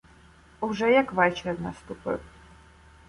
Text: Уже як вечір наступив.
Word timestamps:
Уже 0.61 0.91
як 0.91 1.11
вечір 1.13 1.59
наступив. 1.61 2.19